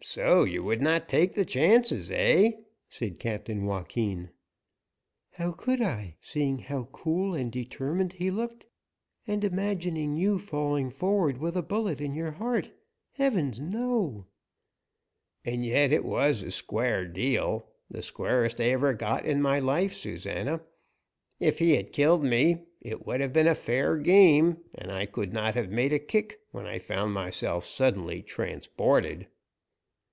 "So, 0.00 0.44
you 0.44 0.62
would 0.62 0.80
not 0.80 1.08
take 1.08 1.32
the 1.34 1.44
chances, 1.44 2.10
eh?" 2.12 2.52
said 2.88 3.18
Captain 3.18 3.66
Joaquin. 3.66 4.30
"How 5.32 5.50
could 5.50 5.82
I, 5.82 6.14
seeing 6.20 6.60
how 6.60 6.84
cool 6.92 7.34
and 7.34 7.50
determined 7.50 8.14
he 8.14 8.30
looked, 8.30 8.66
and 9.26 9.42
imagining 9.42 10.16
you 10.16 10.38
falling 10.38 10.90
forward 10.90 11.38
with 11.38 11.56
a 11.56 11.64
bullet 11.64 12.00
in 12.00 12.14
your 12.14 12.30
heart 12.30 12.70
Heavens, 13.14 13.58
no!" 13.60 14.26
"And 15.44 15.64
yet 15.66 15.90
it 15.90 16.04
was 16.04 16.44
a 16.44 16.52
square 16.52 17.04
deal, 17.04 17.68
the 17.90 18.00
squarest 18.00 18.60
I 18.60 18.66
ever 18.66 18.94
got 18.94 19.26
in 19.26 19.42
my 19.42 19.58
life, 19.58 19.92
Susana. 19.92 20.62
If 21.40 21.58
he 21.58 21.74
had 21.74 21.92
killed 21.92 22.22
me, 22.24 22.68
it 22.80 23.04
would 23.04 23.20
have 23.20 23.32
been 23.32 23.48
a 23.48 23.54
fair 23.54 23.98
game, 23.98 24.58
and 24.76 24.92
I 24.92 25.06
could 25.06 25.32
not 25.32 25.56
have 25.56 25.70
made 25.70 25.92
a 25.92 25.98
kick 25.98 26.38
when 26.52 26.66
I 26.66 26.78
found 26.78 27.12
myself 27.12 27.64
suddenly 27.64 28.22
transported." 28.22 29.26